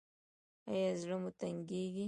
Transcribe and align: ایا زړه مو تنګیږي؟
ایا 0.71 0.91
زړه 1.01 1.15
مو 1.21 1.29
تنګیږي؟ 1.39 1.99